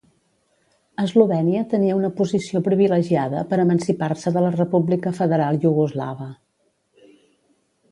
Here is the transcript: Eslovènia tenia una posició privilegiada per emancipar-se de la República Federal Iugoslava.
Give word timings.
Eslovènia 1.03 1.61
tenia 1.73 1.97
una 1.97 2.09
posició 2.21 2.61
privilegiada 2.69 3.45
per 3.53 3.61
emancipar-se 3.65 4.35
de 4.39 4.45
la 4.47 4.53
República 4.57 5.15
Federal 5.21 5.63
Iugoslava. 5.69 6.31